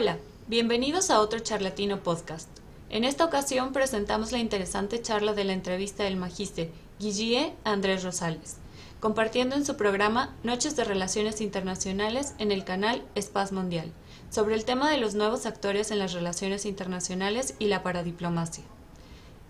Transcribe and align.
Hola, 0.00 0.16
bienvenidos 0.48 1.10
a 1.10 1.20
otro 1.20 1.40
Charlatino 1.40 2.02
Podcast. 2.02 2.48
En 2.88 3.04
esta 3.04 3.22
ocasión 3.22 3.74
presentamos 3.74 4.32
la 4.32 4.38
interesante 4.38 5.02
charla 5.02 5.34
de 5.34 5.44
la 5.44 5.52
entrevista 5.52 6.04
del 6.04 6.16
magíster 6.16 6.70
Guillie 6.98 7.52
Andrés 7.64 8.02
Rosales, 8.02 8.56
compartiendo 8.98 9.56
en 9.56 9.66
su 9.66 9.76
programa 9.76 10.34
Noches 10.42 10.74
de 10.74 10.84
Relaciones 10.84 11.42
Internacionales 11.42 12.32
en 12.38 12.50
el 12.50 12.64
canal 12.64 13.02
Spaz 13.20 13.52
Mundial, 13.52 13.92
sobre 14.30 14.54
el 14.54 14.64
tema 14.64 14.90
de 14.90 14.96
los 14.96 15.14
nuevos 15.14 15.44
actores 15.44 15.90
en 15.90 15.98
las 15.98 16.14
relaciones 16.14 16.64
internacionales 16.64 17.54
y 17.58 17.66
la 17.66 17.82
paradiplomacia. 17.82 18.64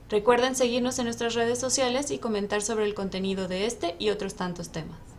Recuerden 0.08 0.56
seguirnos 0.56 0.98
en 0.98 1.04
nuestras 1.04 1.34
redes 1.34 1.60
sociales 1.60 2.10
y 2.10 2.18
comentar 2.18 2.60
sobre 2.60 2.86
el 2.86 2.94
contenido 2.94 3.46
de 3.46 3.66
este 3.66 3.94
y 4.00 4.10
otros 4.10 4.34
tantos 4.34 4.70
temas. 4.70 5.09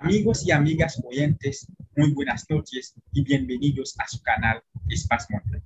Amigos 0.00 0.46
y 0.46 0.52
amigas 0.52 1.02
oyentes, 1.04 1.66
muy 1.96 2.12
buenas 2.12 2.48
noches 2.48 2.94
y 3.12 3.24
bienvenidos 3.24 3.96
a 3.98 4.06
su 4.06 4.22
canal 4.22 4.62
Espacio 4.88 5.36
Monte. 5.36 5.60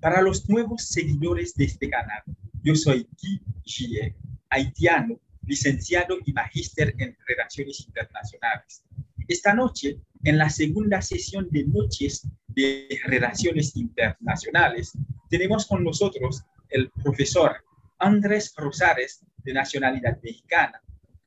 Para 0.00 0.22
los 0.22 0.48
nuevos 0.48 0.84
seguidores 0.84 1.56
de 1.56 1.64
este 1.64 1.90
canal, 1.90 2.22
yo 2.62 2.76
soy 2.76 3.08
Guy 3.20 4.14
haitiano, 4.50 5.18
licenciado 5.44 6.18
y 6.24 6.32
magíster 6.32 6.94
en 6.98 7.16
Relaciones 7.26 7.84
Internacionales. 7.84 8.84
Esta 9.26 9.52
noche, 9.54 9.98
en 10.22 10.38
la 10.38 10.50
segunda 10.50 11.02
sesión 11.02 11.48
de 11.50 11.64
Noches 11.64 12.28
de 12.46 13.00
Relaciones 13.06 13.74
Internacionales, 13.74 14.92
tenemos 15.28 15.66
con 15.66 15.82
nosotros 15.82 16.44
el 16.68 16.92
profesor 17.02 17.56
Andrés 17.98 18.54
Rosales, 18.56 19.24
de 19.42 19.52
nacionalidad 19.52 20.22
mexicana, 20.22 20.80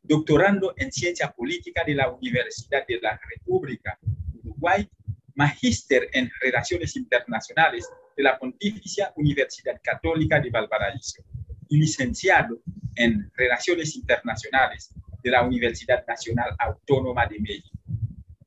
doctorando 0.08 0.74
en 0.78 0.92
Ciencia 0.92 1.32
Política 1.32 1.84
de 1.86 1.96
la 1.96 2.10
Universidad 2.10 2.86
de 2.88 3.00
la 3.02 3.20
República 3.30 4.00
Uruguay, 4.44 4.90
magíster 5.36 6.10
en 6.14 6.32
Relaciones 6.42 6.96
Internacionales 6.96 7.88
de 8.16 8.24
la 8.24 8.40
Pontificia 8.40 9.12
Universidad 9.18 9.80
Católica 9.84 10.40
de 10.40 10.50
Valparaíso 10.50 11.24
y 11.68 11.78
licenciado 11.78 12.60
en 12.96 13.30
Relaciones 13.36 13.96
Internacionales 13.96 14.92
de 15.22 15.30
la 15.30 15.44
Universidad 15.44 16.06
Nacional 16.08 16.56
Autónoma 16.58 17.28
de 17.28 17.40
México. 17.40 17.78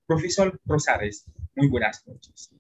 Profesor 0.07 0.59
Rosales, 0.65 1.27
muy 1.55 1.69
buenas 1.69 2.05
noches. 2.07 2.51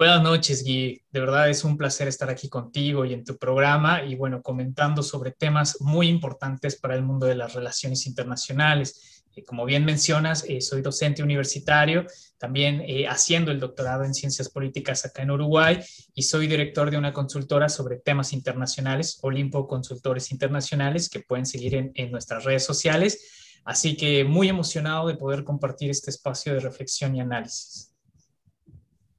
Buenas 0.00 0.22
noches, 0.22 0.64
Gui. 0.64 1.02
De 1.12 1.20
verdad 1.20 1.50
es 1.50 1.62
un 1.62 1.76
placer 1.76 2.08
estar 2.08 2.30
aquí 2.30 2.48
contigo 2.48 3.04
y 3.04 3.12
en 3.12 3.22
tu 3.22 3.36
programa 3.36 4.02
y 4.02 4.14
bueno, 4.14 4.40
comentando 4.40 5.02
sobre 5.02 5.30
temas 5.32 5.78
muy 5.82 6.08
importantes 6.08 6.76
para 6.76 6.94
el 6.94 7.02
mundo 7.02 7.26
de 7.26 7.34
las 7.34 7.52
relaciones 7.52 8.06
internacionales. 8.06 9.26
Eh, 9.36 9.44
como 9.44 9.66
bien 9.66 9.84
mencionas, 9.84 10.42
eh, 10.48 10.62
soy 10.62 10.80
docente 10.80 11.22
universitario, 11.22 12.06
también 12.38 12.80
eh, 12.80 13.06
haciendo 13.08 13.52
el 13.52 13.60
doctorado 13.60 14.04
en 14.04 14.14
ciencias 14.14 14.48
políticas 14.48 15.04
acá 15.04 15.20
en 15.20 15.32
Uruguay 15.32 15.78
y 16.14 16.22
soy 16.22 16.46
director 16.46 16.90
de 16.90 16.96
una 16.96 17.12
consultora 17.12 17.68
sobre 17.68 17.98
temas 17.98 18.32
internacionales, 18.32 19.18
Olimpo 19.20 19.68
Consultores 19.68 20.32
Internacionales, 20.32 21.10
que 21.10 21.20
pueden 21.20 21.44
seguir 21.44 21.74
en, 21.74 21.92
en 21.94 22.10
nuestras 22.10 22.44
redes 22.44 22.64
sociales. 22.64 23.60
Así 23.66 23.98
que 23.98 24.24
muy 24.24 24.48
emocionado 24.48 25.08
de 25.08 25.16
poder 25.16 25.44
compartir 25.44 25.90
este 25.90 26.08
espacio 26.08 26.54
de 26.54 26.60
reflexión 26.60 27.14
y 27.14 27.20
análisis. 27.20 27.90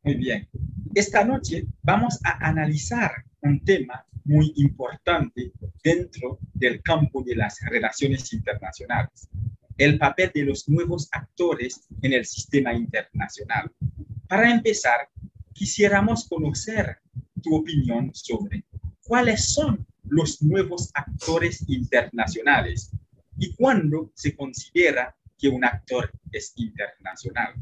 Muy 0.04 0.16
bien. 0.16 0.50
Esta 0.94 1.24
noche 1.24 1.68
vamos 1.84 2.20
a 2.26 2.46
analizar 2.46 3.24
un 3.42 3.64
tema 3.64 4.06
muy 4.26 4.52
importante 4.58 5.54
dentro 5.82 6.38
del 6.54 6.82
campo 6.82 7.24
de 7.24 7.36
las 7.36 7.62
relaciones 7.62 8.34
internacionales, 8.34 9.30
el 9.78 9.98
papel 9.98 10.32
de 10.34 10.44
los 10.44 10.68
nuevos 10.68 11.08
actores 11.14 11.88
en 12.02 12.12
el 12.12 12.26
sistema 12.26 12.74
internacional. 12.74 13.72
Para 14.28 14.52
empezar, 14.52 15.08
quisiéramos 15.54 16.28
conocer 16.28 16.98
tu 17.42 17.56
opinión 17.56 18.12
sobre 18.14 18.66
cuáles 19.02 19.46
son 19.46 19.88
los 20.04 20.42
nuevos 20.42 20.92
actores 20.94 21.64
internacionales 21.70 22.92
y 23.38 23.54
cuándo 23.56 24.12
se 24.14 24.36
considera 24.36 25.16
que 25.38 25.48
un 25.48 25.64
actor 25.64 26.12
es 26.34 26.52
internacional. 26.58 27.54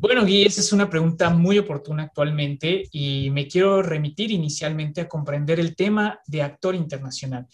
Bueno, 0.00 0.24
Gui, 0.24 0.44
esa 0.44 0.60
es 0.60 0.72
una 0.72 0.88
pregunta 0.88 1.28
muy 1.30 1.58
oportuna 1.58 2.04
actualmente 2.04 2.84
y 2.92 3.30
me 3.30 3.48
quiero 3.48 3.82
remitir 3.82 4.30
inicialmente 4.30 5.00
a 5.00 5.08
comprender 5.08 5.58
el 5.58 5.74
tema 5.74 6.20
de 6.24 6.40
actor 6.42 6.76
internacional. 6.76 7.48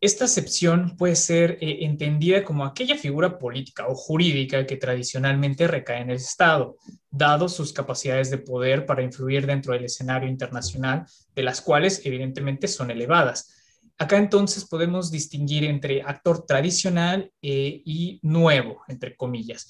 Esta 0.00 0.24
acepción 0.24 0.96
puede 0.96 1.14
ser 1.14 1.58
eh, 1.60 1.84
entendida 1.84 2.42
como 2.42 2.64
aquella 2.64 2.96
figura 2.96 3.38
política 3.38 3.86
o 3.86 3.94
jurídica 3.94 4.64
que 4.64 4.78
tradicionalmente 4.78 5.68
recae 5.68 6.00
en 6.00 6.08
el 6.08 6.16
Estado, 6.16 6.78
dado 7.10 7.50
sus 7.50 7.74
capacidades 7.74 8.30
de 8.30 8.38
poder 8.38 8.86
para 8.86 9.02
influir 9.02 9.44
dentro 9.44 9.74
del 9.74 9.84
escenario 9.84 10.26
internacional, 10.30 11.04
de 11.34 11.42
las 11.42 11.60
cuales 11.60 12.00
evidentemente 12.06 12.66
son 12.66 12.92
elevadas. 12.92 13.52
Acá 13.98 14.16
entonces 14.16 14.64
podemos 14.64 15.10
distinguir 15.10 15.64
entre 15.64 16.00
actor 16.00 16.46
tradicional 16.46 17.30
eh, 17.42 17.82
y 17.84 18.20
nuevo, 18.22 18.80
entre 18.88 19.14
comillas 19.14 19.68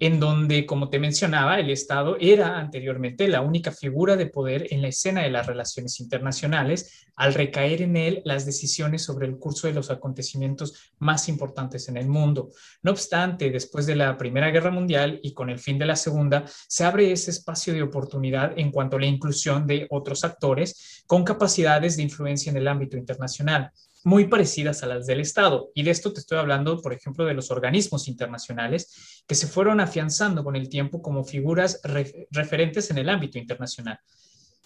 en 0.00 0.18
donde, 0.18 0.64
como 0.64 0.88
te 0.88 0.98
mencionaba, 0.98 1.60
el 1.60 1.68
Estado 1.68 2.16
era 2.18 2.58
anteriormente 2.58 3.28
la 3.28 3.42
única 3.42 3.70
figura 3.70 4.16
de 4.16 4.26
poder 4.26 4.66
en 4.70 4.80
la 4.80 4.88
escena 4.88 5.22
de 5.22 5.30
las 5.30 5.46
relaciones 5.46 6.00
internacionales, 6.00 7.06
al 7.16 7.34
recaer 7.34 7.82
en 7.82 7.98
él 7.98 8.22
las 8.24 8.46
decisiones 8.46 9.02
sobre 9.02 9.26
el 9.26 9.36
curso 9.36 9.66
de 9.66 9.74
los 9.74 9.90
acontecimientos 9.90 10.94
más 10.98 11.28
importantes 11.28 11.86
en 11.90 11.98
el 11.98 12.08
mundo. 12.08 12.50
No 12.82 12.92
obstante, 12.92 13.50
después 13.50 13.84
de 13.84 13.96
la 13.96 14.16
Primera 14.16 14.50
Guerra 14.50 14.70
Mundial 14.70 15.20
y 15.22 15.34
con 15.34 15.50
el 15.50 15.58
fin 15.58 15.78
de 15.78 15.84
la 15.84 15.96
Segunda, 15.96 16.46
se 16.66 16.84
abre 16.84 17.12
ese 17.12 17.30
espacio 17.30 17.74
de 17.74 17.82
oportunidad 17.82 18.58
en 18.58 18.70
cuanto 18.70 18.96
a 18.96 19.00
la 19.00 19.06
inclusión 19.06 19.66
de 19.66 19.86
otros 19.90 20.24
actores 20.24 21.04
con 21.06 21.24
capacidades 21.24 21.98
de 21.98 22.04
influencia 22.04 22.48
en 22.48 22.56
el 22.56 22.68
ámbito 22.68 22.96
internacional 22.96 23.70
muy 24.04 24.26
parecidas 24.26 24.82
a 24.82 24.86
las 24.86 25.06
del 25.06 25.20
Estado. 25.20 25.70
Y 25.74 25.82
de 25.82 25.90
esto 25.90 26.12
te 26.12 26.20
estoy 26.20 26.38
hablando, 26.38 26.80
por 26.80 26.92
ejemplo, 26.92 27.24
de 27.24 27.34
los 27.34 27.50
organismos 27.50 28.08
internacionales 28.08 29.22
que 29.26 29.34
se 29.34 29.46
fueron 29.46 29.80
afianzando 29.80 30.42
con 30.44 30.56
el 30.56 30.68
tiempo 30.68 31.02
como 31.02 31.24
figuras 31.24 31.80
referentes 32.30 32.90
en 32.90 32.98
el 32.98 33.08
ámbito 33.08 33.38
internacional. 33.38 33.98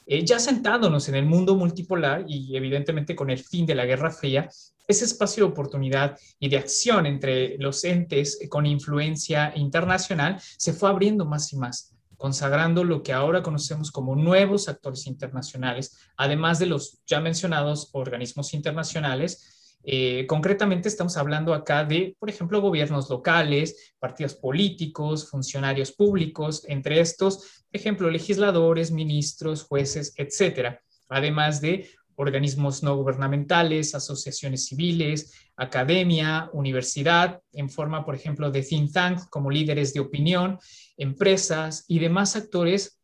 Eh, 0.06 0.24
ya 0.24 0.38
sentándonos 0.38 1.08
en 1.08 1.14
el 1.14 1.24
mundo 1.24 1.56
multipolar 1.56 2.26
y 2.28 2.54
evidentemente 2.56 3.16
con 3.16 3.30
el 3.30 3.38
fin 3.38 3.64
de 3.64 3.74
la 3.74 3.86
Guerra 3.86 4.10
Fría, 4.10 4.48
ese 4.86 5.06
espacio 5.06 5.46
de 5.46 5.52
oportunidad 5.52 6.18
y 6.38 6.50
de 6.50 6.58
acción 6.58 7.06
entre 7.06 7.56
los 7.56 7.84
entes 7.84 8.38
con 8.50 8.66
influencia 8.66 9.52
internacional 9.56 10.38
se 10.58 10.74
fue 10.74 10.90
abriendo 10.90 11.24
más 11.24 11.50
y 11.54 11.56
más 11.56 11.93
consagrando 12.16 12.84
lo 12.84 13.02
que 13.02 13.12
ahora 13.12 13.42
conocemos 13.42 13.90
como 13.90 14.16
nuevos 14.16 14.68
actores 14.68 15.06
internacionales, 15.06 15.96
además 16.16 16.58
de 16.58 16.66
los 16.66 17.00
ya 17.06 17.20
mencionados 17.20 17.90
organismos 17.92 18.54
internacionales. 18.54 19.78
Eh, 19.84 20.26
concretamente 20.26 20.88
estamos 20.88 21.16
hablando 21.16 21.52
acá 21.52 21.84
de, 21.84 22.16
por 22.18 22.30
ejemplo, 22.30 22.60
gobiernos 22.60 23.10
locales, 23.10 23.94
partidos 23.98 24.34
políticos, 24.34 25.28
funcionarios 25.28 25.92
públicos, 25.92 26.64
entre 26.68 27.00
estos, 27.00 27.64
ejemplo, 27.70 28.10
legisladores, 28.10 28.90
ministros, 28.90 29.64
jueces, 29.64 30.14
etcétera, 30.16 30.80
además 31.08 31.60
de 31.60 31.90
organismos 32.16 32.82
no 32.82 32.96
gubernamentales, 32.96 33.94
asociaciones 33.94 34.66
civiles, 34.66 35.32
academia, 35.56 36.50
universidad, 36.52 37.40
en 37.52 37.68
forma, 37.68 38.04
por 38.04 38.14
ejemplo, 38.14 38.50
de 38.50 38.62
think 38.62 38.92
tank 38.92 39.28
como 39.30 39.50
líderes 39.50 39.94
de 39.94 40.00
opinión, 40.00 40.58
empresas 40.96 41.84
y 41.88 41.98
demás 41.98 42.36
actores 42.36 43.00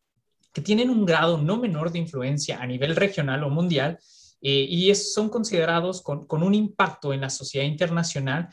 que 0.53 0.61
tienen 0.61 0.91
un 0.91 1.07
grado 1.07 1.39
no 1.39 1.59
menor 1.59 1.93
de 1.93 2.01
influencia 2.01 2.61
a 2.61 2.67
nivel 2.67 2.97
regional 2.97 3.45
o 3.45 3.51
mundial 3.51 3.99
eh, 4.43 4.67
y 4.69 4.95
son 4.95 5.29
considerados 5.29 6.03
con, 6.03 6.27
un 6.43 6.55
impacto 6.55 7.13
en 7.13 7.21
la 7.21 7.31
sociedad 7.31 7.67
internacional, 7.67 8.49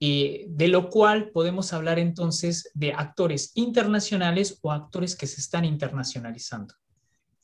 eh, 0.00 0.46
de 0.48 0.68
lo 0.68 0.88
cual 0.88 1.30
podemos 1.30 1.72
hablar 1.72 1.98
entonces 1.98 2.70
de 2.74 2.92
actores 2.92 3.52
internacionales 3.54 4.58
o 4.62 4.72
actores 4.72 5.14
que 5.14 5.26
se 5.26 5.40
están 5.40 5.64
internacionalizando. 5.64 6.74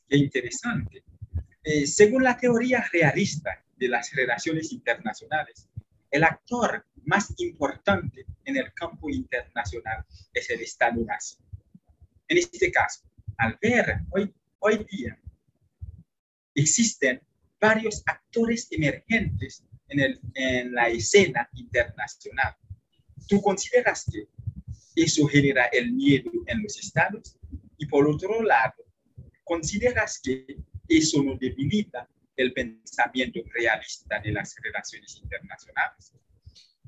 Qué 0.07 0.17
interesante. 0.17 1.03
Eh, 1.63 1.87
según 1.87 2.23
la 2.23 2.37
teoría 2.37 2.85
realista 2.91 3.63
de 3.77 3.87
las 3.87 4.11
relaciones 4.11 4.71
internacionales, 4.73 5.69
el 6.11 6.23
actor 6.23 6.85
más 7.05 7.33
importante 7.37 8.25
en 8.43 8.57
el 8.57 8.73
campo 8.73 9.09
internacional 9.09 10.05
es 10.33 10.49
el 10.49 10.61
Estado 10.61 11.03
nazi. 11.05 11.37
En 12.27 12.37
este 12.37 12.71
caso, 12.71 13.01
al 13.37 13.57
ver 13.61 14.01
hoy, 14.11 14.33
hoy 14.59 14.85
día, 14.91 15.17
existen 16.53 17.21
varios 17.59 18.03
actores 18.05 18.67
emergentes 18.71 19.63
en, 19.87 19.99
el, 20.01 20.19
en 20.33 20.73
la 20.73 20.89
escena 20.89 21.49
internacional. 21.53 22.55
¿Tú 23.27 23.41
consideras 23.41 24.05
que 24.11 24.27
eso 24.95 25.25
genera 25.27 25.65
el 25.67 25.93
miedo 25.93 26.29
en 26.45 26.61
los 26.61 26.77
estados? 26.77 27.37
Y 27.77 27.85
por 27.85 28.07
otro 28.07 28.43
lado, 28.43 28.83
¿consideras 29.43 30.19
que 30.21 30.57
eso 30.87 31.23
no 31.23 31.35
debilita 31.37 32.07
el 32.35 32.53
pensamiento 32.53 33.39
realista 33.53 34.19
de 34.19 34.31
las 34.31 34.55
relaciones 34.61 35.19
internacionales. 35.21 36.13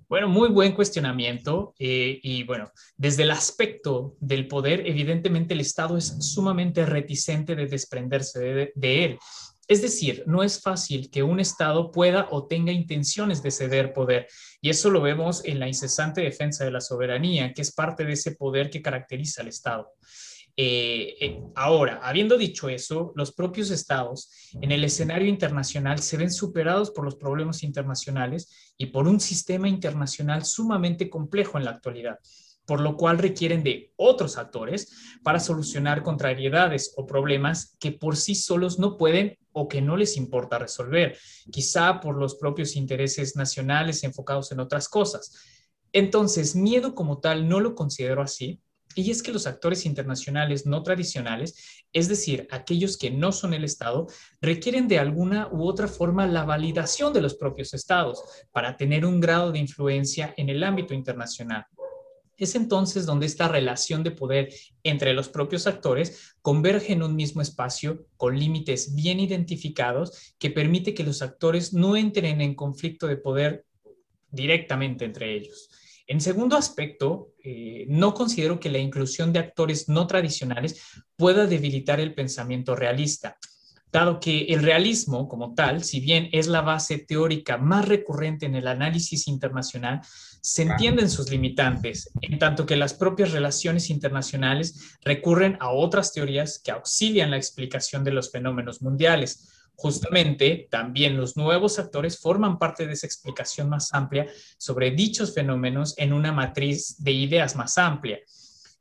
Bueno, 0.07 0.30
muy 0.30 0.50
buen 0.50 0.74
cuestionamiento. 0.74 1.74
Eh, 1.80 2.19
y 2.21 2.44
bueno, 2.44 2.71
desde 2.95 3.24
el 3.24 3.31
aspecto 3.31 4.15
del 4.19 4.47
poder, 4.47 4.86
evidentemente 4.86 5.56
el 5.56 5.62
Estado 5.62 5.97
es 5.97 6.15
sumamente 6.19 6.86
reticente 6.86 7.56
de 7.56 7.65
desprenderse 7.65 8.71
de, 8.75 9.06
él. 9.06 9.18
Es 9.68 9.81
decir, 9.81 10.24
no 10.27 10.44
es 10.44 10.62
fácil 10.62 11.09
que 11.09 11.24
un 11.24 11.39
Estado 11.39 11.92
pueda 11.92 12.27
o 12.30 12.45
tenga 12.45 12.71
intenciones 12.71 13.42
de 13.42 13.50
ceder 13.50 13.94
poder. 13.94 14.27
Y 14.62 14.69
eso 14.69 14.92
lo 14.92 15.01
vemos 15.01 15.44
en 15.44 15.59
la 15.59 15.68
incesante 15.68 16.21
defensa 16.21 16.63
de 16.63 16.71
la 16.71 16.81
soberanía, 16.81 17.51
que 17.51 17.63
es 17.63 17.74
parte 17.74 18.06
de 18.06 18.13
ese 18.13 18.33
poder 18.33 18.69
que 18.69 18.83
caracteriza 18.83 19.42
al 19.42 19.47
Estado. 19.47 19.92
Eh, 20.57 21.18
eh, 21.19 21.44
ahora, 21.56 22.00
habiendo 22.02 22.38
dicho 22.38 22.69
eso, 22.69 23.12
los 23.16 23.34
propios 23.34 23.72
estados 23.72 24.31
en 24.62 24.72
el 24.72 24.86
escenario 24.86 25.28
internacional 25.28 26.00
se 26.00 26.16
ven 26.16 26.31
superados 26.31 26.92
por 26.92 27.04
los 27.04 27.18
problemas 27.18 27.62
internacionales 27.63 28.74
y 28.78 28.88
por 28.88 29.06
un 29.07 29.19
sistema 29.19 29.68
internacional 29.68 30.46
sumamente 30.46 31.10
complejo 31.10 31.57
en 31.57 31.66
la 31.66 31.72
actualidad, 31.72 32.19
por 32.66 32.80
lo 32.80 32.96
cual 32.96 33.18
requieren 33.18 33.63
de 33.63 33.92
otros 33.98 34.38
actores 34.38 35.19
para 35.24 35.42
solucionar 35.42 36.04
contrariedades 36.04 36.94
o 36.96 37.06
problemas 37.06 37.75
que 37.78 37.92
por 37.92 38.16
sí 38.16 38.34
solos 38.34 38.80
no 38.80 38.96
pueden 38.98 39.38
o 39.52 39.68
que 39.68 39.81
no 39.81 39.98
les 39.98 40.16
importa 40.16 40.57
resolver, 40.57 41.18
quizá 41.52 42.00
por 42.00 42.18
los 42.18 42.36
propios 42.36 42.78
intereses 42.78 43.36
nacionales 43.36 44.06
enfocados 44.06 44.54
en 44.54 44.62
otras 44.62 44.88
cosas. 44.88 45.34
Entonces, 45.92 46.56
miedo 46.56 46.96
como 46.96 47.19
tal 47.19 47.48
no 47.48 47.60
lo 47.60 47.75
considero 47.75 48.22
así, 48.22 48.62
y 48.95 49.12
es 49.12 49.21
que 49.21 49.33
los 49.33 49.45
actores 49.45 49.86
internacionales 49.86 50.65
no 50.65 50.81
tradicionales, 50.81 51.83
es 51.92 52.07
decir, 52.07 52.47
aquellos 52.50 52.97
que 52.97 53.12
no 53.12 53.33
son 53.33 53.53
el 53.53 53.65
Estado, 53.65 54.07
requieren 54.42 54.88
de 54.88 55.00
alguna 55.00 55.50
u 55.51 55.65
otra 55.65 55.88
forma 55.88 56.25
la 56.25 56.45
validación 56.45 57.12
de 57.13 57.21
los 57.21 57.36
propios 57.36 57.74
Estados 57.74 58.24
para 58.51 58.77
tener 58.77 59.06
un 59.06 59.19
grado 59.19 59.51
de 59.51 59.59
influencia 59.59 60.33
en 60.38 60.50
el 60.50 60.63
ámbito 60.63 60.94
internacional. 60.94 61.65
Es 62.38 62.56
entonces 62.56 63.06
donde 63.06 63.25
esta 63.25 63.47
relación 63.47 64.03
de 64.03 64.12
poder 64.12 64.50
entre 64.83 65.13
los 65.13 65.30
propios 65.30 65.68
actores 65.68 66.36
converge 66.42 66.94
en 66.94 67.03
un 67.03 67.15
mismo 67.15 67.42
espacio 67.42 68.06
con 68.18 68.38
límites 68.38 68.94
bien 68.95 69.19
identificados 69.19 70.36
que 70.38 70.51
permite 70.51 70.94
que 70.94 71.03
los 71.03 71.21
actores 71.21 71.74
no 71.74 71.95
entren 71.95 72.42
en 72.42 72.56
conflicto 72.56 73.07
de 73.07 73.18
poder 73.18 73.65
directamente 74.31 75.06
entre 75.06 75.33
ellos. 75.33 75.69
En 76.07 76.22
segundo 76.22 76.56
aspecto, 76.56 77.34
eh, 77.44 77.86
no 77.90 78.13
considero 78.13 78.60
que 78.60 78.69
la 78.69 78.78
inclusión 78.78 79.34
de 79.34 79.40
actores 79.40 79.90
no 79.90 80.06
tradicionales 80.06 80.81
pueda 81.16 81.48
debilitar 81.48 82.00
el 82.00 82.13
pensamiento 82.13 82.75
realista, 82.75 83.38
dado 83.92 84.19
que 84.19 84.44
el 84.46 84.62
realismo 84.62 85.28
como 85.28 85.56
tal, 85.56 85.84
si 85.84 86.00
bien 86.00 86.30
es 86.31 86.48
la 86.48 86.62
base 86.62 87.00
teórica 87.00 87.57
más 87.57 87.88
recurrente 87.88 88.46
en 88.46 88.56
el 88.56 88.68
análisis 88.68 89.28
internacional, 89.28 90.02
se 90.42 90.63
entienden 90.63 91.10
sus 91.10 91.31
limitantes, 91.31 92.12
en 92.22 92.38
tanto 92.38 92.68
que 92.68 92.75
las 92.75 92.94
propias 92.94 93.31
relaciones 93.31 93.90
internacionales 93.90 94.98
recurren 95.02 95.57
a 95.60 95.72
otras 95.72 96.13
teorías 96.13 96.60
que 96.60 96.72
auxilian 96.72 97.31
la 97.31 97.38
explicación 97.38 98.04
de 98.04 98.12
los 98.12 98.31
fenómenos 98.31 98.81
mundiales 98.81 99.55
Justamente, 99.77 100.68
también 100.72 101.18
los 101.18 101.36
nuevos 101.36 101.80
actores 101.80 102.18
forman 102.18 102.57
parte 102.57 102.88
de 102.88 102.94
esa 102.94 103.07
explicación 103.07 103.69
más 103.69 103.94
amplia 103.94 104.25
sobre 104.57 104.92
dichos 104.92 105.33
fenómenos 105.33 105.94
en 105.98 106.13
una 106.13 106.31
matriz 106.31 106.95
de 107.04 107.12
ideas 107.12 107.56
más 107.56 107.77
amplia, 107.77 108.19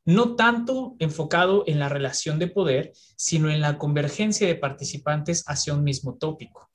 no 0.05 0.37
tanto 0.37 0.95
enfocado 1.01 1.65
en 1.67 1.81
la 1.81 1.89
relación 1.89 2.39
de 2.39 2.47
poder, 2.47 2.93
sino 3.17 3.51
en 3.51 3.61
la 3.61 3.77
convergencia 3.77 4.47
de 4.47 4.55
participantes 4.55 5.43
hacia 5.47 5.75
un 5.75 5.83
mismo 5.83 6.15
tópico. 6.15 6.71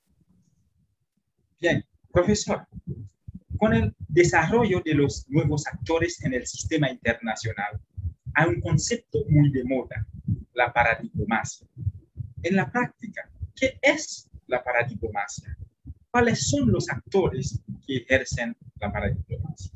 Bien, 1.62 1.86
profesor, 2.12 2.68
con 3.58 3.74
el 3.74 3.94
desarrollo 4.08 4.82
de 4.84 4.96
los 4.96 5.26
nuevos 5.30 5.66
actores 5.68 6.22
en 6.24 6.34
el 6.34 6.46
sistema 6.46 6.90
internacional, 6.90 7.80
hay 8.34 8.50
un 8.50 8.62
concepto 8.62 9.20
muy 9.30 9.52
de 9.52 9.64
moda, 9.64 10.06
la 10.54 10.72
paradigmacia. 10.72 11.68
En 12.42 12.56
la 12.56 12.72
práctica, 12.72 13.30
¿Qué 13.60 13.78
es 13.82 14.30
la 14.48 14.64
paradiplomacia? 14.64 15.58
¿Cuáles 16.12 16.48
son 16.50 16.72
los 16.72 16.90
actores 16.90 17.60
que 17.86 17.98
ejercen 17.98 18.56
la 18.80 18.92
paradiplomacia? 18.92 19.72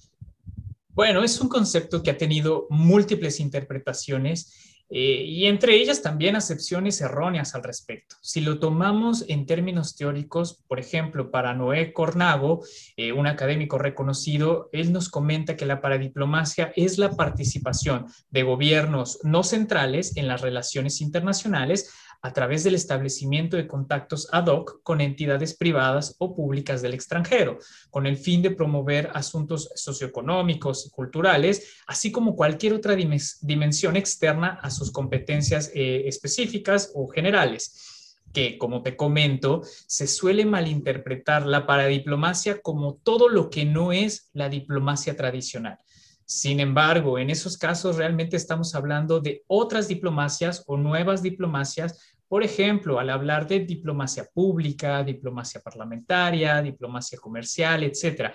Bueno, 0.90 1.24
es 1.24 1.40
un 1.42 1.50
concepto 1.50 2.02
que 2.02 2.12
ha 2.12 2.18
tenido 2.18 2.68
múltiples 2.70 3.40
interpretaciones 3.40 4.74
eh, 4.90 5.24
y 5.26 5.48
entre 5.48 5.76
ellas 5.76 6.02
también 6.02 6.36
acepciones 6.36 7.02
erróneas 7.02 7.56
al 7.56 7.64
respecto. 7.64 8.16
Si 8.22 8.42
lo 8.42 8.60
tomamos 8.60 9.26
en 9.28 9.48
términos 9.48 9.96
teóricos, 9.96 10.64
por 10.68 10.80
ejemplo, 10.80 11.32
para 11.32 11.56
Noé 11.56 11.94
Cornago, 11.94 12.64
eh, 12.96 13.12
un 13.12 13.26
académico 13.26 13.80
reconocido, 13.80 14.70
él 14.72 14.94
nos 14.94 15.10
comenta 15.10 15.58
que 15.58 15.66
la 15.66 15.82
paradiplomacia 15.82 16.72
es 16.76 17.00
la 17.00 17.12
participación 17.12 18.06
de 18.30 18.44
gobiernos 18.44 19.20
no 19.24 19.44
centrales 19.44 20.16
en 20.16 20.28
las 20.28 20.42
relaciones 20.42 21.02
internacionales 21.02 21.92
a 22.24 22.32
través 22.32 22.64
del 22.64 22.74
establecimiento 22.74 23.58
de 23.58 23.68
contactos 23.68 24.30
ad 24.32 24.48
hoc 24.48 24.82
con 24.82 25.02
entidades 25.02 25.56
privadas 25.56 26.16
o 26.20 26.34
públicas 26.34 26.82
del 26.82 26.94
extranjero, 26.94 27.60
con 27.92 28.08
el 28.08 28.16
fin 28.16 28.42
de 28.42 28.52
promover 28.52 29.12
asuntos 29.14 29.70
socioeconómicos 29.76 30.88
y 30.88 30.90
culturales, 30.90 31.76
así 31.86 32.14
como 32.14 32.36
cualquier 32.36 32.74
otra 32.74 32.96
dimensión 32.96 33.98
externa 33.98 34.58
a 34.62 34.72
sus 34.72 34.92
competencias 34.92 35.70
eh, 35.76 36.04
específicas 36.08 36.92
o 36.96 37.10
generales 37.10 38.16
que, 38.32 38.58
como 38.58 38.82
te 38.82 38.96
comento, 38.96 39.62
se 39.86 40.08
suele 40.08 40.46
malinterpretar 40.46 41.46
la 41.46 41.68
paradiplomacia 41.68 42.62
como 42.62 42.96
todo 42.96 43.30
lo 43.30 43.50
que 43.50 43.66
no 43.66 43.92
es 43.92 44.30
la 44.34 44.50
diplomacia 44.50 45.16
tradicional. 45.16 45.78
Sin 46.26 46.60
embargo, 46.60 47.20
en 47.20 47.30
esos 47.30 47.58
casos 47.58 47.98
realmente 47.98 48.38
estamos 48.38 48.76
hablando 48.76 49.20
de 49.20 49.44
otras 49.48 49.88
diplomacias 49.88 50.64
o 50.68 50.78
nuevas 50.78 51.22
diplomacias 51.22 52.13
por 52.34 52.44
ejemplo, 52.44 53.00
al 53.00 53.12
hablar 53.12 53.48
de 53.48 53.60
diplomacia 53.60 54.26
pública, 54.26 55.04
diplomacia 55.04 55.62
parlamentaria, 55.62 56.64
diplomacia 56.64 57.20
comercial, 57.20 57.84
etc. 57.84 58.32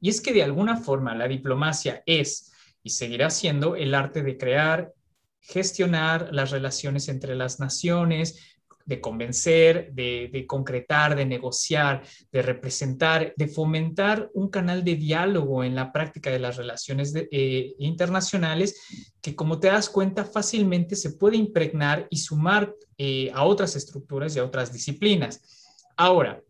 Y 0.00 0.08
es 0.08 0.20
que 0.20 0.32
de 0.32 0.42
alguna 0.42 0.78
forma 0.78 1.14
la 1.14 1.28
diplomacia 1.28 2.02
es 2.04 2.50
y 2.82 2.90
seguirá 2.90 3.30
siendo 3.30 3.76
el 3.76 3.94
arte 3.94 4.24
de 4.24 4.36
crear, 4.36 4.92
gestionar 5.40 6.30
las 6.32 6.50
relaciones 6.50 7.08
entre 7.08 7.36
las 7.36 7.60
naciones, 7.60 8.57
de 8.88 9.02
convencer, 9.02 9.92
de, 9.92 10.44
concretar, 10.48 11.14
de 11.14 11.26
negociar, 11.26 12.02
de 12.32 12.40
representar, 12.40 13.34
de 13.36 13.46
fomentar 13.46 14.30
un 14.32 14.48
canal 14.48 14.82
de 14.82 14.96
diálogo 14.96 15.62
en 15.62 15.74
la 15.74 15.92
práctica 15.92 16.30
de 16.30 16.38
las 16.38 16.56
relaciones 16.56 17.12
eh, 17.14 17.74
internacionales 17.78 18.80
que, 19.20 19.36
como 19.36 19.60
te 19.60 19.68
das 19.68 19.90
cuenta, 19.90 20.24
fácilmente 20.24 20.96
se 20.96 21.10
puede 21.10 21.36
impregnar 21.36 22.06
y 22.08 22.16
sumar 22.16 22.74
eh, 22.96 23.30
a 23.34 23.44
otras 23.44 23.76
estructuras 23.76 24.34
y 24.34 24.38
a 24.38 24.44
otras 24.44 24.72
disciplinas. 24.72 25.42
Ahora, 25.94 26.42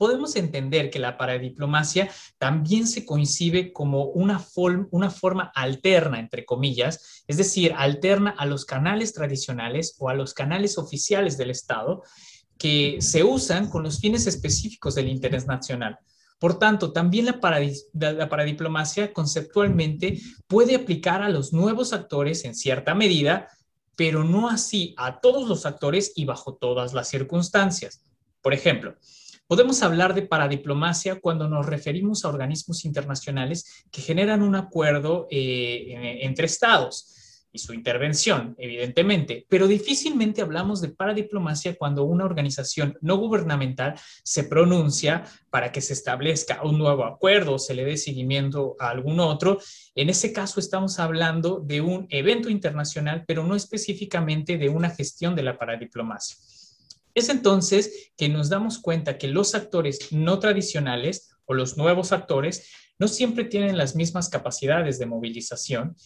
podemos 0.00 0.34
entender 0.34 0.88
que 0.88 0.98
la 0.98 1.18
paradiplomacia 1.18 2.10
también 2.38 2.86
se 2.86 3.04
coincide 3.04 3.70
como 3.70 4.04
una, 4.04 4.42
una 4.92 5.10
forma 5.10 5.52
alterna, 5.54 6.18
entre 6.18 6.46
comillas, 6.46 7.22
es 7.28 7.36
decir, 7.36 7.74
alterna 7.76 8.34
a 8.38 8.46
los 8.46 8.64
canales 8.64 9.12
tradicionales 9.12 9.96
o 9.98 10.08
a 10.08 10.14
los 10.14 10.32
canales 10.32 10.78
oficiales 10.78 11.36
del 11.36 11.50
Estado 11.50 12.02
que 12.56 12.96
se 13.02 13.24
usan 13.24 13.68
con 13.68 13.82
los 13.82 14.00
fines 14.00 14.26
específicos 14.26 14.94
del 14.94 15.06
interés 15.06 15.46
nacional. 15.46 15.98
Por 16.38 16.58
tanto, 16.58 16.92
también 16.92 17.26
la, 17.26 17.38
la, 17.92 18.28
paradiplomacia 18.30 19.12
conceptualmente 19.12 20.18
puede 20.46 20.76
aplicar 20.76 21.20
a 21.20 21.28
los 21.28 21.52
nuevos 21.52 21.92
actores 21.92 22.46
en 22.46 22.54
cierta 22.54 22.94
medida, 22.94 23.48
pero 23.96 24.24
no 24.24 24.48
así 24.48 24.94
a 24.96 25.20
todos 25.20 25.46
los 25.46 25.66
actores 25.66 26.14
y 26.16 26.24
bajo 26.24 26.54
todas 26.54 26.94
las 26.94 27.08
circunstancias. 27.08 28.02
Por 28.40 28.54
ejemplo, 28.54 28.94
Podemos 29.50 29.82
hablar 29.82 30.14
de 30.14 30.22
paradiplomacia 30.22 31.18
cuando 31.18 31.48
nos 31.48 31.66
referimos 31.66 32.24
a 32.24 32.28
organismos 32.28 32.84
internacionales 32.84 33.84
que 33.90 34.00
generan 34.00 34.42
un 34.44 34.54
acuerdo 34.54 35.26
eh, 35.28 36.20
entre 36.22 36.46
estados 36.46 37.48
y 37.50 37.58
su 37.58 37.74
intervención, 37.74 38.54
evidentemente, 38.58 39.44
pero 39.48 39.66
difícilmente 39.66 40.40
hablamos 40.40 40.80
de 40.80 40.90
paradiplomacia 40.90 41.74
cuando 41.74 42.04
una 42.04 42.26
organización 42.26 42.96
no 43.00 43.16
gubernamental 43.16 43.98
se 44.22 44.44
pronuncia 44.44 45.24
para 45.50 45.72
que 45.72 45.80
se 45.80 45.94
establezca 45.94 46.62
un 46.62 46.78
nuevo 46.78 47.04
acuerdo 47.04 47.54
o 47.54 47.58
se 47.58 47.74
le 47.74 47.84
dé 47.84 47.96
seguimiento 47.96 48.76
a 48.78 48.90
algún 48.90 49.18
otro. 49.18 49.58
En 49.96 50.10
ese 50.10 50.32
caso 50.32 50.60
estamos 50.60 51.00
hablando 51.00 51.58
de 51.58 51.80
un 51.80 52.06
evento 52.10 52.50
internacional, 52.50 53.24
pero 53.26 53.44
no 53.44 53.56
específicamente 53.56 54.58
de 54.58 54.68
una 54.68 54.90
gestión 54.90 55.34
de 55.34 55.42
la 55.42 55.58
paradiplomacia. 55.58 56.36
Es 57.20 57.28
entonces 57.28 58.12
que 58.16 58.30
nos 58.30 58.48
damos 58.48 58.78
cuenta 58.78 59.18
que 59.18 59.28
los 59.28 59.54
actores 59.54 60.10
no 60.10 60.38
tradicionales 60.38 61.36
o 61.44 61.52
los 61.52 61.76
nuevos 61.76 62.12
actores 62.12 62.70
no 62.98 63.08
siempre 63.08 63.44
tienen 63.44 63.76
las 63.76 63.94
mismas 63.94 64.30
capacidades 64.30 64.98
de 64.98 65.04
movilización 65.04 65.96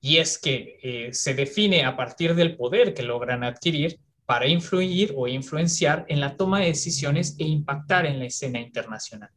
y 0.00 0.16
es 0.16 0.36
que 0.36 0.80
eh, 0.82 1.12
se 1.12 1.34
define 1.34 1.84
a 1.84 1.96
partir 1.96 2.34
del 2.34 2.56
poder 2.56 2.92
que 2.92 3.04
logran 3.04 3.44
adquirir 3.44 4.00
para 4.26 4.48
influir 4.48 5.12
o 5.14 5.28
influenciar 5.28 6.06
en 6.08 6.18
la 6.18 6.36
toma 6.36 6.58
de 6.58 6.66
decisiones 6.66 7.36
e 7.38 7.44
impactar 7.44 8.04
en 8.04 8.18
la 8.18 8.24
escena 8.24 8.58
internacional. 8.58 9.30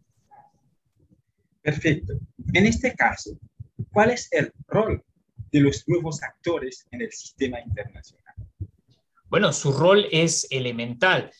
Perfecto. 1.61 2.13
En 2.51 2.65
este 2.65 2.95
caso, 2.95 3.37
¿cuál 3.93 4.09
es 4.09 4.27
el 4.31 4.51
rol 4.67 5.03
de 5.51 5.59
los 5.59 5.87
nuevos 5.87 6.23
actores 6.23 6.87
en 6.89 7.03
el 7.03 7.11
sistema 7.11 7.59
internacional? 7.61 8.26
Bueno, 9.29 9.51
su 9.51 9.73
rol 9.73 10.07
es 10.11 10.47
elemental. 10.49 11.31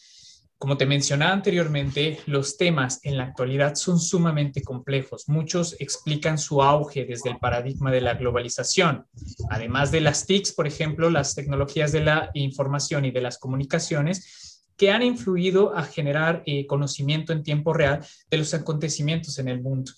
Como 0.57 0.75
te 0.75 0.85
mencionaba 0.85 1.31
anteriormente, 1.31 2.19
los 2.25 2.57
temas 2.57 2.99
en 3.03 3.15
la 3.15 3.25
actualidad 3.25 3.75
son 3.75 3.99
sumamente 3.99 4.61
complejos. 4.61 5.29
Muchos 5.29 5.75
explican 5.79 6.37
su 6.37 6.63
auge 6.63 7.05
desde 7.05 7.29
el 7.29 7.37
paradigma 7.37 7.91
de 7.91 8.01
la 8.01 8.15
globalización. 8.15 9.05
Además 9.51 9.91
de 9.91 10.01
las 10.01 10.25
TICs, 10.25 10.53
por 10.53 10.65
ejemplo, 10.67 11.09
las 11.09 11.35
tecnologías 11.35 11.91
de 11.91 12.01
la 12.01 12.31
información 12.33 13.05
y 13.05 13.11
de 13.11 13.21
las 13.21 13.37
comunicaciones, 13.37 14.65
que 14.75 14.91
han 14.91 15.03
influido 15.03 15.75
a 15.75 15.83
generar 15.83 16.43
eh, 16.45 16.67
conocimiento 16.67 17.33
en 17.33 17.43
tiempo 17.43 17.73
real 17.73 18.05
de 18.29 18.37
los 18.37 18.53
acontecimientos 18.53 19.39
en 19.39 19.47
el 19.47 19.61
mundo. 19.61 19.91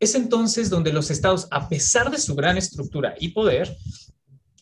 Es 0.00 0.14
entonces 0.14 0.70
donde 0.70 0.92
los 0.92 1.10
estados, 1.10 1.48
a 1.50 1.68
pesar 1.68 2.10
de 2.10 2.18
su 2.18 2.34
gran 2.34 2.56
estructura 2.56 3.14
y 3.18 3.28
poder, 3.28 3.76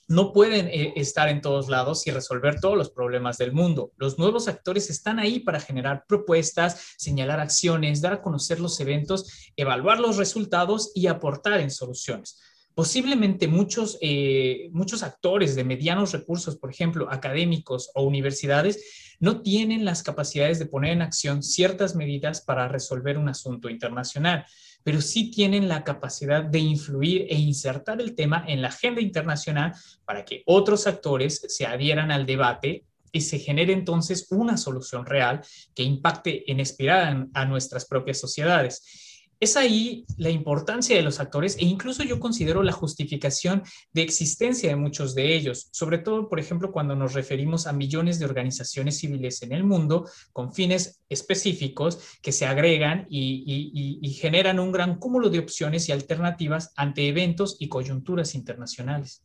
no 0.08 0.32
pueden 0.32 0.68
eh, 0.68 0.92
estar 0.96 1.28
en 1.28 1.40
todos 1.40 1.68
lados 1.68 2.06
y 2.06 2.10
resolver 2.10 2.60
todos 2.60 2.76
los 2.76 2.90
problemas 2.90 3.38
del 3.38 3.52
mundo. 3.52 3.92
Los 3.96 4.18
nuevos 4.18 4.48
actores 4.48 4.88
están 4.90 5.18
ahí 5.18 5.40
para 5.40 5.60
generar 5.60 6.04
propuestas, 6.06 6.94
señalar 6.96 7.40
acciones, 7.40 8.00
dar 8.00 8.14
a 8.14 8.22
conocer 8.22 8.60
los 8.60 8.78
eventos, 8.80 9.50
evaluar 9.56 9.98
los 9.98 10.16
resultados 10.16 10.92
y 10.94 11.08
aportar 11.08 11.60
en 11.60 11.70
soluciones. 11.70 12.40
Posiblemente 12.74 13.48
muchos, 13.48 13.98
eh, 14.02 14.68
muchos 14.70 15.02
actores 15.02 15.56
de 15.56 15.64
medianos 15.64 16.12
recursos, 16.12 16.56
por 16.56 16.70
ejemplo, 16.70 17.08
académicos 17.10 17.90
o 17.94 18.02
universidades, 18.02 19.16
no 19.18 19.40
tienen 19.40 19.84
las 19.84 20.02
capacidades 20.02 20.58
de 20.58 20.66
poner 20.66 20.92
en 20.92 21.02
acción 21.02 21.42
ciertas 21.42 21.96
medidas 21.96 22.42
para 22.42 22.68
resolver 22.68 23.16
un 23.16 23.30
asunto 23.30 23.70
internacional 23.70 24.44
pero 24.86 25.00
sí 25.00 25.32
tienen 25.32 25.66
la 25.66 25.82
capacidad 25.82 26.44
de 26.44 26.60
influir 26.60 27.26
e 27.28 27.34
insertar 27.34 28.00
el 28.00 28.14
tema 28.14 28.44
en 28.46 28.62
la 28.62 28.68
agenda 28.68 29.00
internacional 29.00 29.72
para 30.04 30.24
que 30.24 30.44
otros 30.46 30.86
actores 30.86 31.42
se 31.48 31.66
adhieran 31.66 32.12
al 32.12 32.24
debate 32.24 32.84
y 33.10 33.22
se 33.22 33.40
genere 33.40 33.72
entonces 33.72 34.28
una 34.30 34.56
solución 34.56 35.04
real 35.04 35.40
que 35.74 35.82
impacte 35.82 36.48
en 36.52 36.60
espiral 36.60 37.26
a 37.34 37.44
nuestras 37.46 37.84
propias 37.84 38.20
sociedades. 38.20 39.05
Es 39.38 39.56
ahí 39.58 40.06
la 40.16 40.30
importancia 40.30 40.96
de 40.96 41.02
los 41.02 41.20
actores 41.20 41.58
e 41.58 41.64
incluso 41.66 42.02
yo 42.02 42.18
considero 42.18 42.62
la 42.62 42.72
justificación 42.72 43.62
de 43.92 44.00
existencia 44.00 44.70
de 44.70 44.76
muchos 44.76 45.14
de 45.14 45.36
ellos, 45.36 45.68
sobre 45.72 45.98
todo, 45.98 46.28
por 46.30 46.40
ejemplo, 46.40 46.72
cuando 46.72 46.96
nos 46.96 47.12
referimos 47.12 47.66
a 47.66 47.74
millones 47.74 48.18
de 48.18 48.24
organizaciones 48.24 48.96
civiles 48.98 49.42
en 49.42 49.52
el 49.52 49.62
mundo 49.62 50.08
con 50.32 50.54
fines 50.54 51.02
específicos 51.10 52.16
que 52.22 52.32
se 52.32 52.46
agregan 52.46 53.06
y, 53.10 54.16
generan 54.16 54.58
un 54.58 54.72
gran 54.72 54.98
cúmulo 54.98 55.28
de 55.28 55.38
opciones 55.38 55.88
y 55.88 55.92
alternativas 55.92 56.72
ante 56.74 57.06
eventos 57.06 57.56
y 57.58 57.68
coyunturas 57.68 58.34
internacionales. 58.34 59.22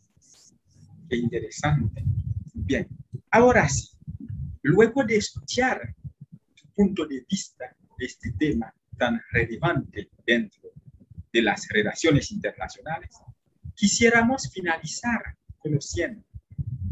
Qué 1.10 1.16
interesante. 1.16 2.04
Bien, 2.54 2.88
ahora 3.32 3.70
sí, 3.70 3.90
luego 4.64 5.06
de 5.06 5.16
escuchar 5.16 5.96
tu 6.56 6.68
punto 6.76 7.08
de 7.08 7.26
vista 7.30 7.74
de 7.98 8.06
este 8.06 8.34
tema, 8.34 8.74
tan 8.98 9.22
relevante 9.32 10.10
dentro 10.26 10.70
de 11.32 11.42
las 11.42 11.68
relaciones 11.70 12.32
internacionales, 12.32 13.16
quisiéramos 13.76 14.52
finalizar 14.52 15.22
conociendo 15.58 16.24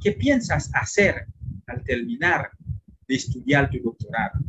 qué 0.02 0.14
piensas 0.14 0.70
hacer 0.74 1.26
al 1.68 1.84
terminar 1.84 2.52
de 3.08 3.16
estudiar 3.16 3.70
tu 3.70 3.80
doctorado. 3.80 4.40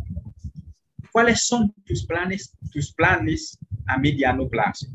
¿Cuáles 1.12 1.46
son 1.46 1.72
tus 1.84 2.06
planes, 2.06 2.56
tus 2.70 2.92
planes 2.92 3.58
a 3.86 3.98
mediano 3.98 4.48
plazo? 4.48 4.86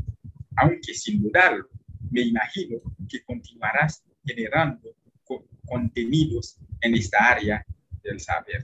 Aunque 0.55 0.93
sin 0.93 1.21
dudarlo, 1.21 1.67
me 2.09 2.21
imagino 2.21 2.77
que 3.09 3.21
continuarás 3.24 4.03
generando 4.24 4.95
contenidos 5.65 6.57
en 6.81 6.95
esta 6.95 7.17
área 7.29 7.65
del 8.03 8.19
saber. 8.19 8.63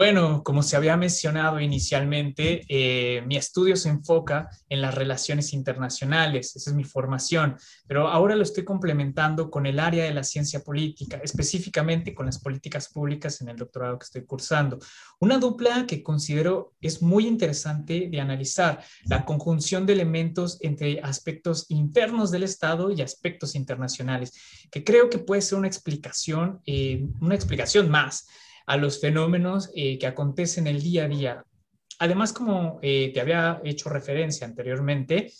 Bueno, 0.00 0.42
como 0.42 0.62
se 0.62 0.76
había 0.76 0.96
mencionado 0.96 1.60
inicialmente, 1.60 2.64
eh, 2.70 3.20
mi 3.26 3.36
estudio 3.36 3.76
se 3.76 3.90
enfoca 3.90 4.48
en 4.70 4.80
las 4.80 4.94
relaciones 4.94 5.52
internacionales, 5.52 6.56
esa 6.56 6.70
es 6.70 6.74
mi 6.74 6.84
formación, 6.84 7.58
pero 7.86 8.08
ahora 8.08 8.34
lo 8.34 8.42
estoy 8.42 8.64
complementando 8.64 9.50
con 9.50 9.66
el 9.66 9.78
área 9.78 10.04
de 10.04 10.14
la 10.14 10.24
ciencia 10.24 10.60
política, 10.60 11.20
específicamente 11.22 12.14
con 12.14 12.24
las 12.24 12.38
políticas 12.38 12.88
públicas 12.88 13.42
en 13.42 13.50
el 13.50 13.58
doctorado 13.58 13.98
que 13.98 14.04
estoy 14.04 14.24
cursando. 14.24 14.78
Una 15.18 15.36
dupla 15.36 15.84
que 15.86 16.02
considero 16.02 16.72
es 16.80 17.02
muy 17.02 17.26
interesante 17.26 18.08
de 18.10 18.20
analizar, 18.22 18.82
la 19.04 19.26
conjunción 19.26 19.84
de 19.84 19.92
elementos 19.92 20.56
entre 20.62 20.98
aspectos 21.02 21.66
internos 21.68 22.30
del 22.30 22.44
Estado 22.44 22.90
y 22.90 23.02
aspectos 23.02 23.54
internacionales, 23.54 24.32
que 24.70 24.82
creo 24.82 25.10
que 25.10 25.18
puede 25.18 25.42
ser 25.42 25.58
una 25.58 25.68
explicación, 25.68 26.62
eh, 26.64 27.06
una 27.20 27.34
explicación 27.34 27.90
más 27.90 28.26
a 28.70 28.76
los 28.76 29.00
fenómenos 29.00 29.68
eh, 29.74 29.98
que 29.98 30.06
acontecen 30.06 30.68
el 30.68 30.80
día 30.80 31.04
a 31.04 31.08
día. 31.08 31.44
Además, 31.98 32.32
como 32.32 32.78
eh, 32.82 33.10
te 33.12 33.20
había 33.20 33.60
hecho 33.64 33.90
referencia 33.90 34.46
anteriormente, 34.46 35.32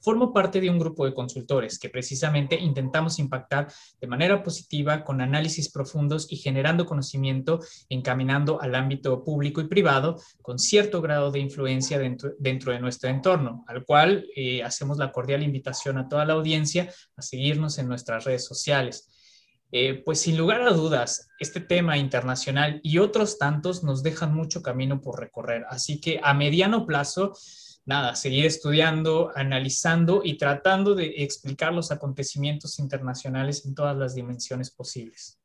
formo 0.00 0.32
parte 0.32 0.58
de 0.58 0.70
un 0.70 0.78
grupo 0.78 1.04
de 1.04 1.12
consultores 1.12 1.78
que 1.78 1.90
precisamente 1.90 2.58
intentamos 2.58 3.18
impactar 3.18 3.70
de 4.00 4.06
manera 4.06 4.42
positiva 4.42 5.04
con 5.04 5.20
análisis 5.20 5.70
profundos 5.70 6.26
y 6.32 6.36
generando 6.36 6.86
conocimiento, 6.86 7.60
encaminando 7.90 8.62
al 8.62 8.74
ámbito 8.74 9.22
público 9.22 9.60
y 9.60 9.68
privado 9.68 10.18
con 10.40 10.58
cierto 10.58 11.02
grado 11.02 11.30
de 11.30 11.40
influencia 11.40 11.98
dentro, 11.98 12.72
de 12.72 12.80
nuestro 12.80 13.10
entorno, 13.10 13.62
al 13.68 13.84
cual 13.84 14.26
eh, 14.34 14.62
hacemos 14.62 14.96
la 14.96 15.12
cordial 15.12 15.42
invitación 15.42 15.98
a 15.98 16.08
toda 16.08 16.24
la 16.24 16.32
audiencia 16.32 16.90
a 17.14 17.20
seguirnos 17.20 17.76
en 17.76 17.88
nuestras 17.88 18.24
redes 18.24 18.46
sociales. 18.46 19.17
Eh, 19.70 20.02
pues 20.02 20.20
sin 20.20 20.38
lugar 20.38 20.62
a 20.62 20.70
dudas, 20.70 21.28
este 21.38 21.60
tema 21.60 21.98
internacional 21.98 22.80
y 22.82 22.98
otros 22.98 23.38
tantos 23.38 23.84
nos 23.84 24.02
dejan 24.02 24.34
mucho 24.34 24.62
camino 24.62 25.00
por 25.00 25.20
recorrer. 25.20 25.66
Así 25.68 26.00
que 26.00 26.20
a 26.22 26.32
mediano 26.32 26.86
plazo, 26.86 27.34
nada, 27.84 28.14
seguir 28.14 28.46
estudiando, 28.46 29.30
analizando 29.34 30.22
y 30.24 30.38
tratando 30.38 30.94
de 30.94 31.22
explicar 31.22 31.74
los 31.74 31.90
acontecimientos 31.90 32.78
internacionales 32.78 33.66
en 33.66 33.74
todas 33.74 33.96
las 33.96 34.14
dimensiones 34.14 34.70
posibles. 34.70 35.38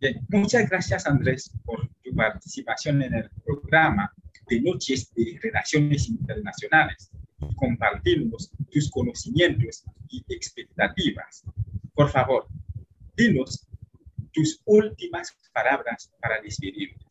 Bien, 0.00 0.26
muchas 0.28 0.68
gracias 0.68 1.06
Andrés 1.06 1.50
por 1.64 1.88
tu 2.02 2.14
participación 2.14 3.02
en 3.02 3.14
el 3.14 3.30
programa 3.44 4.10
de 4.48 4.60
Noches 4.60 5.12
de 5.14 5.38
Relaciones 5.42 6.08
Internacionales 6.08 7.10
y 7.40 7.54
compartirnos 7.56 8.50
tus 8.70 8.90
conocimientos 8.90 9.84
y 10.08 10.24
expectativas. 10.28 11.44
Por 11.94 12.10
favor, 12.10 12.46
dinos 13.16 13.66
tus 14.32 14.60
últimas 14.66 15.34
palabras 15.52 16.12
para 16.20 16.40
despedirte 16.42 17.05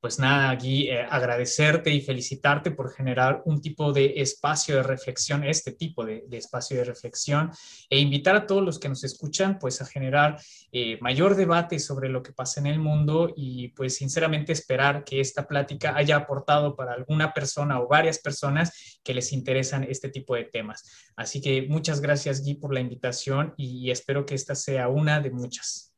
pues 0.00 0.20
nada, 0.20 0.50
aquí 0.50 0.88
eh, 0.88 1.04
agradecerte 1.08 1.90
y 1.90 2.00
felicitarte 2.00 2.70
por 2.70 2.92
generar 2.92 3.42
un 3.46 3.60
tipo 3.60 3.92
de 3.92 4.14
espacio 4.16 4.76
de 4.76 4.84
reflexión, 4.84 5.42
este 5.42 5.72
tipo 5.72 6.04
de, 6.04 6.24
espacio 6.30 6.76
de 6.76 6.84
reflexión, 6.84 7.50
e 7.90 7.98
invitar 7.98 8.36
a 8.36 8.46
todos 8.46 8.62
los 8.62 8.78
que 8.78 8.88
nos 8.88 9.02
escuchan, 9.02 9.58
pues 9.58 9.82
a 9.82 9.86
generar 9.86 10.40
eh, 10.70 10.98
mayor 11.00 11.34
debate 11.34 11.80
sobre 11.80 12.08
lo 12.08 12.22
que 12.22 12.32
pasa 12.32 12.60
en 12.60 12.68
el 12.68 12.78
mundo 12.78 13.32
y 13.34 13.68
pues 13.68 13.96
sinceramente 13.96 14.52
esperar 14.52 15.02
que 15.02 15.20
esta 15.20 15.48
plática 15.48 15.96
haya 15.96 16.16
aportado 16.16 16.76
para 16.76 16.92
alguna 16.92 17.32
persona 17.32 17.80
o 17.80 17.88
varias 17.88 18.20
personas 18.20 19.00
que 19.02 19.14
les 19.14 19.32
interesan 19.32 19.82
este 19.82 20.10
tipo 20.10 20.36
de 20.36 20.44
temas. 20.44 21.10
Así 21.16 21.40
que 21.40 21.66
muchas 21.68 22.00
gracias, 22.00 22.42
Guy, 22.44 22.54
por 22.54 22.72
la 22.72 22.80
invitación 22.80 23.52
y 23.56 23.90
espero 23.90 24.24
que 24.24 24.36
esta 24.36 24.54
sea 24.54 24.88
una 24.88 25.20
de 25.20 25.30
muchas. 25.30 25.92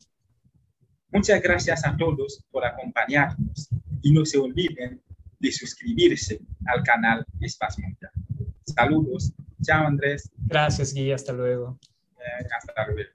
Muchas 1.12 1.42
gracias 1.42 1.84
a 1.84 1.96
todos 1.96 2.44
por 2.50 2.64
acompañarnos 2.64 3.68
y 4.02 4.12
no 4.12 4.24
se 4.24 4.38
olviden 4.38 5.00
de 5.38 5.52
suscribirse 5.52 6.40
al 6.66 6.82
canal 6.82 7.26
Espacio 7.40 7.84
Mundial. 7.84 8.12
Saludos. 8.66 9.32
Chao, 9.62 9.86
Andrés. 9.86 10.30
Gracias, 10.46 10.94
Guy. 10.94 11.12
Hasta 11.12 11.32
luego. 11.32 11.78
Eh, 12.16 12.46
hasta 12.56 12.86
luego. 12.86 13.10